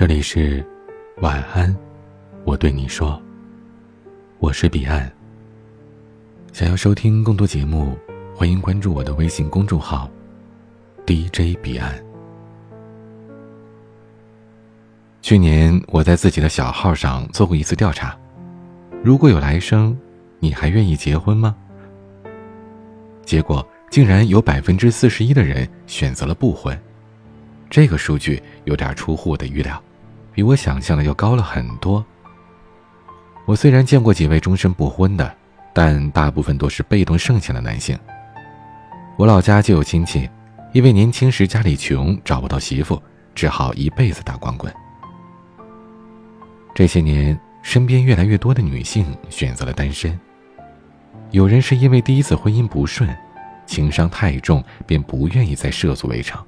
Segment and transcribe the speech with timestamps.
[0.00, 0.64] 这里是
[1.18, 1.76] 晚安，
[2.46, 3.20] 我对你说，
[4.38, 5.12] 我是彼岸。
[6.54, 7.94] 想要收听更多节目，
[8.34, 10.10] 欢迎关注我的微信公众号
[11.04, 12.02] DJ 彼岸。
[15.20, 18.18] 去年我在自己的小号上做过一次调查，
[19.04, 19.94] 如果有来生，
[20.38, 21.54] 你还愿意结婚吗？
[23.22, 26.74] 结果竟然有百分之四十一的人选择了不婚，
[27.68, 29.78] 这个数据有点出乎我的预料，
[30.32, 32.04] 比我想象的要高了很多。
[33.46, 35.34] 我虽然见过几位终身不婚的，
[35.72, 37.98] 但大部分都是被动剩下的男性。
[39.16, 40.28] 我老家就有亲戚，
[40.72, 43.02] 因为年轻时家里穷，找不到媳妇，
[43.34, 44.72] 只好一辈子打光棍。
[46.74, 50.18] 这些年，身边越来越多的女性选择了单身。
[51.32, 53.08] 有人是因为第一次婚姻不顺，
[53.66, 56.40] 情伤太重，便不愿意再涉足围城。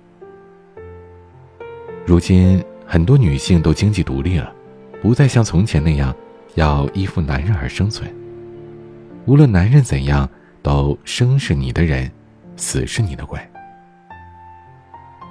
[2.06, 4.52] 如今，很多女性都经济独立了，
[5.00, 6.14] 不再像从前那样
[6.56, 8.14] 要依附男人而生存。
[9.24, 10.28] 无论男人怎样，
[10.60, 12.12] 都生是你的人，
[12.54, 13.40] 死是你的鬼。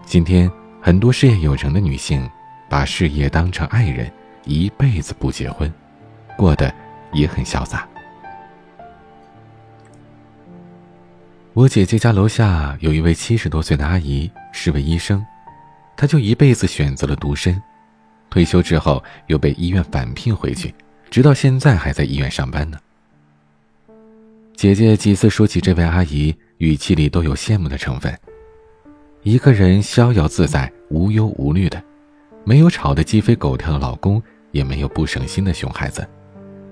[0.07, 0.51] 今天，
[0.81, 2.27] 很多事业有成的女性，
[2.67, 4.11] 把事业当成爱人。
[4.43, 5.71] 一辈子不结婚，
[6.35, 6.73] 过得
[7.13, 7.87] 也很潇洒。
[11.53, 15.23] 我姐姐家楼下有一位七十多岁的阿姨，是位医生，
[15.95, 17.61] 她就一辈子选择了独身。
[18.30, 20.73] 退休之后又被医院返聘回去，
[21.09, 22.78] 直到现在还在医院上班呢。
[24.56, 28.17] 姐姐几次说起这位阿姨，语气里都有羡慕的成分。
[29.23, 31.81] 一个人逍遥自在、无忧无虑的。
[32.44, 36.08] 没有吵得鸡飞狗跳的老公，也没有不省心的熊孩子，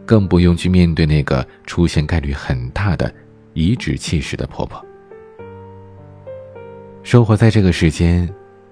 [0.05, 3.13] 更不用去面对那个出现概率很大的
[3.53, 4.83] 颐指气使的婆婆。
[7.03, 8.27] 生活在这个世间，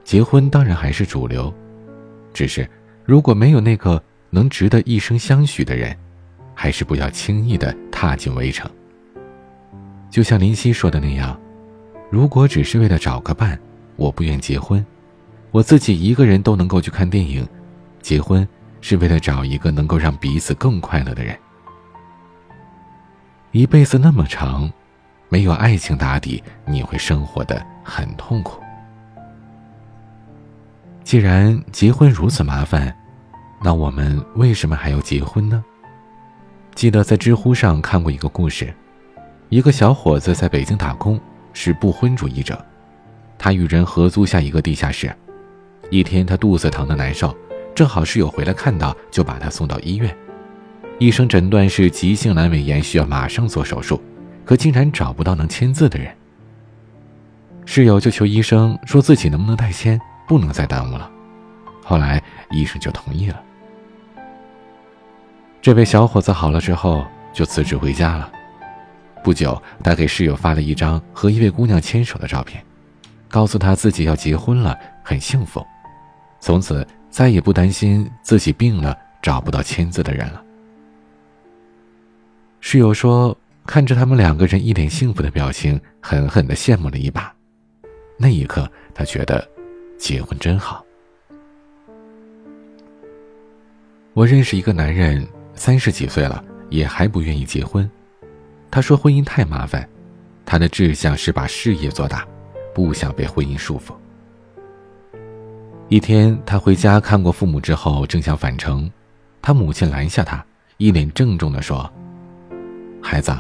[0.08, 1.54] 结婚当然还是主流，
[2.34, 2.66] 只是
[3.04, 5.94] 如果没有那个能值得一生相许的人，
[6.56, 8.72] 还是不要轻易的踏进围城。
[10.10, 11.38] 就像林夕说的那样，
[12.10, 13.60] 如果只是为了找个伴，
[13.98, 14.84] 我不愿结婚。
[15.52, 17.46] 我自己一个人都能够去看电影，
[18.02, 18.48] 结婚
[18.80, 21.38] 是为了找一个能够让彼此更快乐的人。
[23.52, 24.72] 一辈子那么长，
[25.28, 28.64] 没有爱情打底，你会生活的很痛苦。
[31.08, 32.94] 既然结婚如此麻烦，
[33.64, 35.64] 那我们为什么还要结婚呢？
[36.76, 38.74] 记得在知乎上看过一个故事，
[39.48, 41.18] 一个小伙子在北京打工，
[41.54, 42.62] 是不婚主义者，
[43.38, 45.10] 他与人合租下一个地下室。
[45.90, 47.34] 一天，他肚子疼的难受，
[47.74, 50.14] 正好室友回来看到，就把他送到医院。
[51.00, 54.04] 医生诊断是急性阑尾炎，需要马上做手术，
[54.44, 56.14] 可竟然找不到能签字的人。
[57.66, 61.10] 室友就求医生说自己能不能代签，不能再耽误了。
[61.84, 62.22] 后来
[62.52, 63.42] 医生就同意了。
[65.62, 68.32] 这位小伙子好了之后就辞职回家了。
[69.24, 72.64] 不久，他给室友发了一张和一位姑娘牵手的照片，
[73.28, 75.66] 告诉他自己要结婚了，很幸福。
[76.40, 80.42] 从此再也不担心自己病了找不到签字的人了。
[82.62, 87.34] 室友说：“看着他们两个人一脸幸福的表情，狠狠的羡慕了一把。
[88.18, 89.46] 那一刻，他觉得
[89.98, 90.84] 结婚真好。”
[94.14, 97.90] 我认识一个男人，三十几岁了也还不愿意结婚。
[98.72, 99.88] 他说婚姻太麻烦，
[100.46, 102.26] 他的志向是把事业做大，
[102.74, 103.94] 不想被婚姻束缚。
[105.88, 108.92] 一天，他回家看过父母之后，正想返程，
[109.42, 110.44] 他母亲拦下他，
[110.78, 111.90] 一脸郑重地说
[113.02, 113.34] ：“孩子，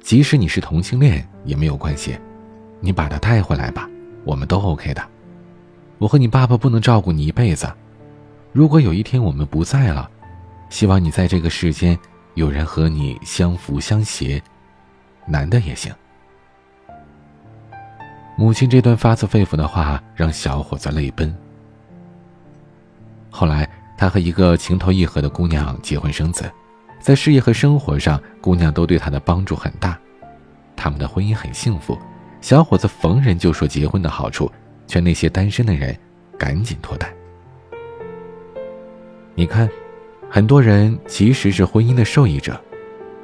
[0.00, 2.18] 即使你是同性恋也没有关系，
[2.80, 3.88] 你把他带回来吧，
[4.24, 5.11] 我们都 OK 的。
[5.98, 7.72] 我和你爸爸不能照顾你一辈子，
[8.52, 10.10] 如果有一天我们不在了，
[10.68, 11.98] 希望你在这个世间
[12.34, 14.42] 有人和你相扶相携，
[15.26, 15.92] 男的也行。”
[18.36, 21.32] 母亲这段发自肺腑的话让小伙子泪奔。
[23.30, 26.50] 后来，他和一个情投意合的姑娘结婚生子，
[26.98, 29.96] 在事业和生活上，姑娘都对他的帮助很大，
[30.74, 31.96] 他们的婚姻很幸福。
[32.40, 34.50] 小伙子逢人就说结婚的好处，
[34.86, 35.96] 劝那些单身的人
[36.38, 37.12] 赶紧脱单。
[39.34, 39.68] 你看，
[40.28, 42.60] 很多人其实是婚姻的受益者，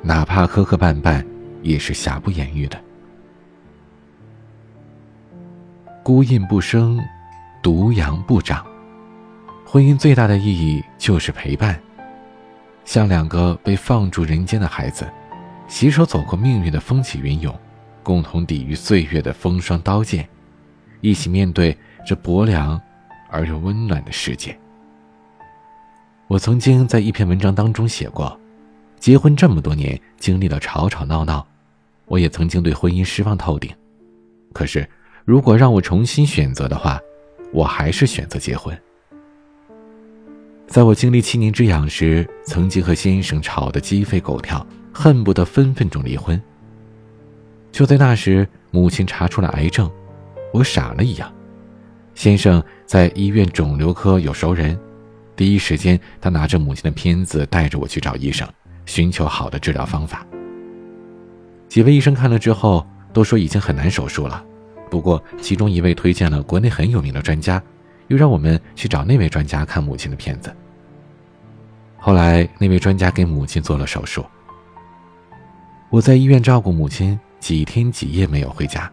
[0.02, 1.24] 哪怕磕磕绊绊，
[1.62, 2.78] 也是瑕不掩瑜的。
[6.02, 6.98] 孤印不生，
[7.62, 8.66] 独阳不长。
[9.66, 11.78] 婚姻最大的意义就是陪伴，
[12.86, 15.06] 像两个被放逐人间的孩子，
[15.68, 17.54] 携手走过命运的风起云涌，
[18.02, 20.26] 共同抵御岁月的风霜刀剑，
[21.00, 22.80] 一起面对这薄凉
[23.30, 24.58] 而又温暖的世界。
[26.26, 28.38] 我曾经在一篇文章当中写过，
[28.98, 31.46] 结婚这么多年，经历了吵吵闹闹，
[32.06, 33.74] 我也曾经对婚姻失望透顶。
[34.52, 34.88] 可是，
[35.24, 37.00] 如果让我重新选择的话，
[37.52, 38.78] 我还是选择结婚。
[40.66, 46.40] 在我经历七年之痒时，曾经和先生吵得鸡飞狗跳，恨不得分分钟离婚。
[47.72, 49.90] 就在那时，母亲查出了癌症，
[50.52, 51.32] 我傻了一样。
[52.14, 54.78] 先生在医院肿瘤科有熟人，
[55.36, 58.48] 第一时间他拿着母亲的片子带着我去找医生，
[58.86, 60.26] 寻求好的治疗方法。
[61.68, 64.44] 几位医生看了之后都说已经很难手术了，
[64.90, 67.62] 不过其中一位推荐了国内很有名的专家。
[68.08, 70.50] 又让我们去找那位专家看母亲的片子。
[71.98, 74.24] 后来，那位专家给母亲做了手术。
[75.90, 78.90] 我在医院照顾母亲几天几夜没有回家，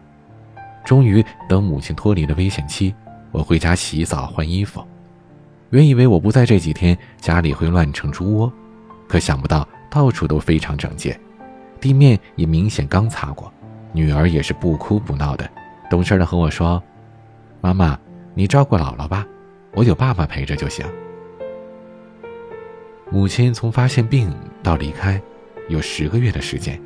[0.86, 2.94] 终于等母亲脱离了危险期，
[3.32, 4.82] 我回家洗澡换衣服。
[5.70, 8.52] 原以为我不在这几天，家里会乱成猪窝，
[9.08, 11.18] 可想不到到处都非常整洁，
[11.80, 13.52] 地面也明显刚擦过。
[13.92, 15.50] 女儿也是不哭不闹的，
[15.90, 16.82] 懂事的和我说
[17.60, 17.98] ：“妈妈。”
[18.38, 19.26] 你照顾姥姥吧，
[19.72, 20.84] 我有爸爸陪着就行。
[23.10, 24.30] 母亲从发现病
[24.62, 25.18] 到离开，
[25.70, 26.78] 有十个月的时间。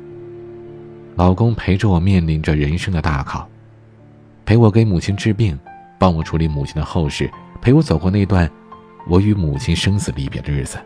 [1.17, 3.49] 老公陪着我面临着人生的大考，
[4.45, 5.57] 陪我给母亲治病，
[5.99, 7.29] 帮我处理母亲的后事，
[7.61, 8.49] 陪我走过那段
[9.07, 10.77] 我与母亲生死离别的日子。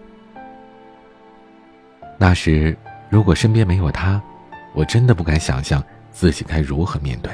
[2.18, 2.78] 那时，
[3.10, 4.22] 如果身边没有他，
[4.74, 7.32] 我真的不敢想象自己该如何面对。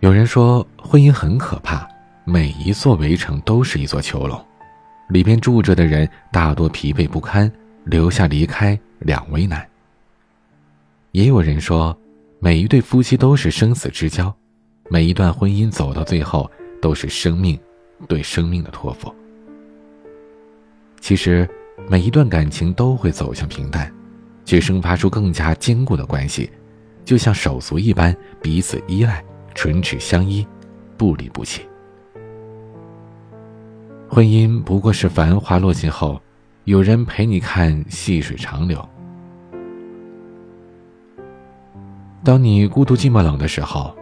[0.00, 1.88] 有人说，婚姻很可怕，
[2.24, 4.44] 每一座围城都是一座囚笼，
[5.08, 7.50] 里边住着的人大多疲惫不堪，
[7.84, 9.66] 留下离开两为难。
[11.12, 11.96] 也有人说，
[12.40, 14.32] 每一对夫妻都是生死之交，
[14.88, 16.48] 每一段婚姻走到最后
[16.80, 17.58] 都是生命
[18.06, 19.12] 对生命的托付。
[21.00, 21.48] 其实，
[21.88, 23.92] 每一段感情都会走向平淡，
[24.44, 26.48] 却生发出更加坚固的关系，
[27.04, 29.24] 就像手足一般，彼此依赖。
[29.54, 30.46] 唇齿相依，
[30.96, 31.62] 不离不弃。
[34.08, 36.22] 婚姻不过是繁华落尽后，
[36.62, 38.88] 有人陪你看细水长流。
[42.28, 43.96] 当你孤独寂寞冷的时候，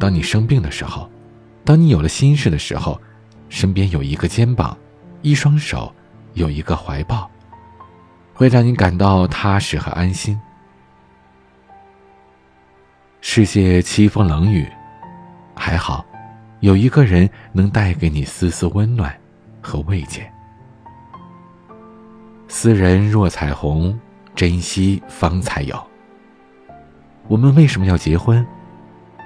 [0.00, 1.08] 当你生病的时候，
[1.64, 3.00] 当你有了心事的时候，
[3.48, 4.76] 身边有一个肩膀，
[5.22, 5.94] 一双手，
[6.34, 7.30] 有一个怀抱，
[8.34, 10.36] 会让你感到踏实和安心。
[13.20, 14.68] 世界凄风冷雨。
[15.54, 16.04] 还好，
[16.58, 19.16] 有一个人能带给你丝丝温暖
[19.62, 20.28] 和慰藉。
[22.48, 23.96] 斯人若彩虹，
[24.34, 25.80] 珍惜方才有。
[27.28, 28.44] 我们为什么要结婚？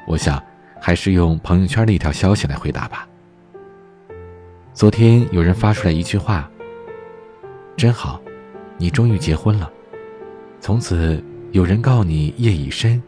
[0.09, 0.43] 我想，
[0.81, 3.07] 还是用朋友圈的一条消息来回答吧。
[4.75, 6.51] 昨天有人发出来一句话
[7.79, 8.21] ：“真好，
[8.77, 9.71] 你终于结婚了。”
[10.61, 11.23] 从此，
[11.53, 13.01] 有人告你夜已深，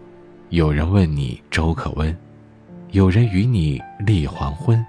[0.50, 2.16] 有人问你粥可温。
[2.92, 4.84] 有人与你立黄昏，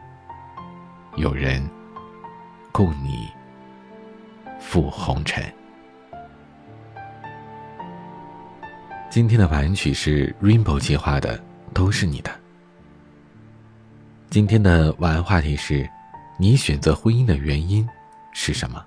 [1.16, 1.68] 有人
[2.72, 3.28] 共你
[4.60, 5.44] 赴红尘。
[9.16, 11.42] 今天的晚安曲是 Rainbow 计划的，
[11.74, 12.30] 都是你的。
[14.30, 15.90] 今天的晚安话题是：
[16.38, 17.88] 你选择婚姻的原因
[18.34, 18.86] 是什么？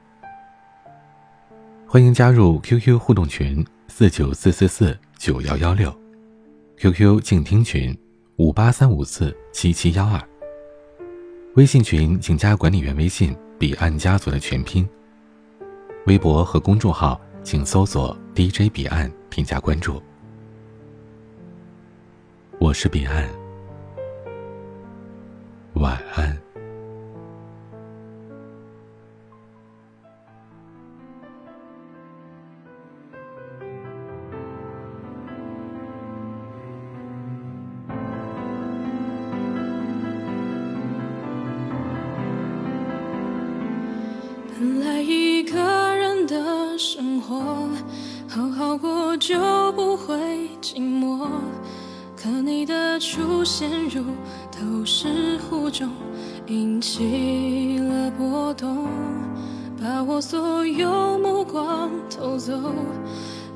[1.87, 5.91] 欢迎加入 QQ 互动群四九四四四九幺幺六
[6.77, 7.99] ，QQ 静听群。
[8.37, 10.23] 五八三五四七七幺二。
[11.55, 14.87] 微信群请加管理员微信“彼岸家族”的全拼。
[16.05, 20.03] 微博和公众号请搜索 “DJ 彼岸”添加关注。
[22.69, 23.27] 我是彼岸，
[25.73, 26.39] 晚安。
[44.51, 45.57] 本来一个
[45.97, 47.67] 人的生活，
[48.29, 50.15] 好好过就不会
[50.61, 51.31] 寂寞。
[52.21, 54.03] 可你的出现如
[54.51, 55.89] 投石湖中，
[56.49, 58.89] 引起了波动，
[59.81, 62.53] 把我所有目光偷走，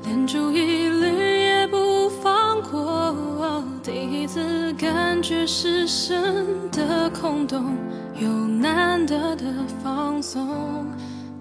[0.05, 1.05] 连注意力
[1.43, 3.61] 也不放过。
[3.83, 7.75] 第一次感觉失神的空洞。
[8.17, 9.43] 有难得的
[9.83, 10.85] 放松，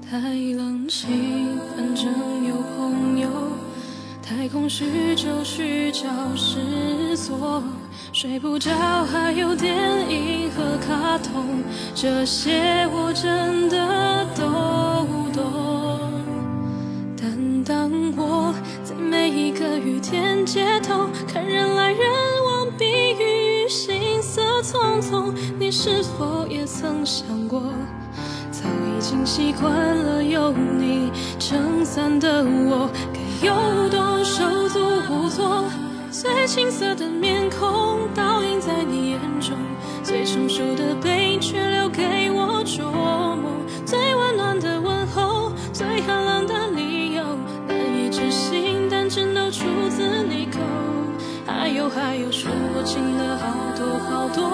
[0.00, 0.18] 太
[0.56, 2.06] 冷清，反正
[2.48, 3.28] 有朋友；
[4.22, 7.62] 太空许久许久失所，
[8.12, 8.70] 睡不着，
[9.04, 9.74] 还有电
[10.08, 11.62] 影和卡通，
[11.94, 14.44] 这些我真的都
[15.32, 16.10] 懂。
[17.20, 22.00] 但当我在每一个雨天街头，看人来人
[22.46, 22.84] 往，避
[23.18, 27.60] 雨，行色匆匆，你是否也曾想过，
[28.52, 31.10] 早已经习惯了有你
[31.40, 32.88] 撑伞的我。
[33.42, 34.78] 有多手足
[35.10, 35.64] 无措？
[36.10, 39.56] 最青涩的面孔倒映在你眼中，
[40.04, 43.50] 最成熟的背影却留给我琢磨。
[43.84, 47.24] 最温暖的问候，最寒冷的理由，
[47.66, 50.60] 难以置信，但真都出自你口。
[51.44, 53.46] 还有还有说不清的好
[53.76, 54.48] 多好多，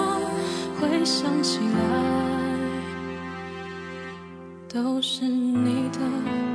[0.81, 1.69] 回想起来
[4.73, 6.48] 都是你的。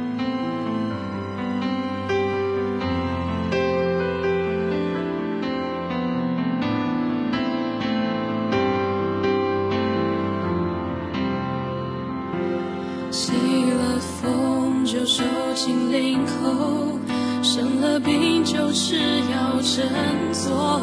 [15.64, 16.98] 心领口，
[17.42, 19.88] 生了病就吃药振
[20.30, 20.82] 作。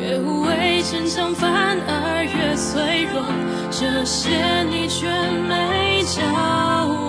[0.00, 3.20] 越无畏坚强，反而越脆弱。
[3.68, 5.10] 这些你却
[5.48, 6.22] 没教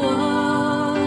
[0.01, 0.98] 我。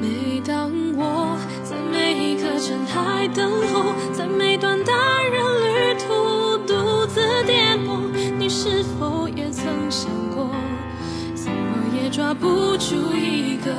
[0.00, 4.92] 每当我在每一个站台等候，在每段大
[12.26, 13.70] 抓不住一个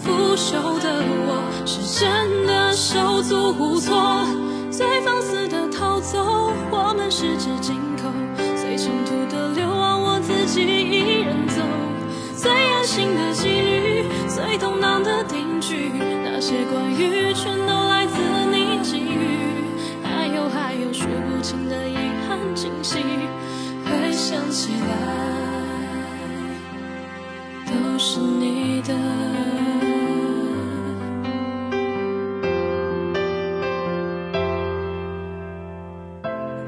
[0.00, 4.24] 腐朽的我，是真的手足无措。
[4.70, 8.06] 最放肆的逃走，我们十指紧扣；
[8.54, 11.60] 最长途的流亡，我自己一人走。
[12.36, 15.90] 最安心的几率，最动荡的定局，
[16.22, 18.14] 那些关于全都来自
[18.52, 19.18] 你给予。
[20.04, 21.96] 还有还有数不清的遗
[22.28, 22.98] 憾惊喜，
[23.84, 25.37] 回想起来。
[28.82, 28.94] 的。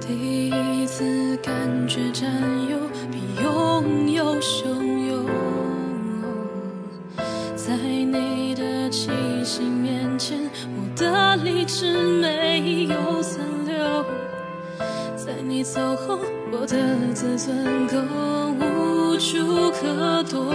[0.01, 1.53] 第一次感
[1.87, 2.29] 觉占
[2.69, 2.79] 有
[3.11, 4.67] 比拥有汹
[5.07, 5.25] 涌，
[7.55, 9.11] 在你的气
[9.45, 10.39] 息面前，
[10.77, 14.05] 我的理智没有残留。
[15.17, 16.19] 在你走后，
[16.51, 18.05] 我的自尊更
[18.59, 20.53] 无处可躲。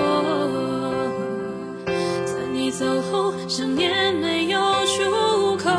[2.77, 5.71] 走后，想念没有出口。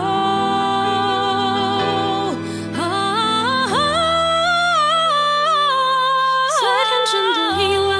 [6.58, 7.92] 最天真的以为，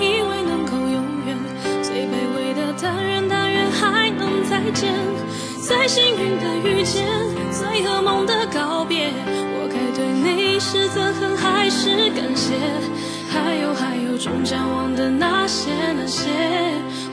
[0.00, 1.36] 以为能够永远；
[1.82, 4.94] 最卑微的但愿，但愿还能再见；
[5.60, 7.06] 最幸运的遇见，
[7.52, 9.12] 最噩梦的告别。
[9.60, 12.56] 我该对你是憎恨还是感谢？
[13.30, 16.28] 还有还有，终将忘的那些那些，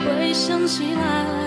[0.00, 1.45] 回想起来，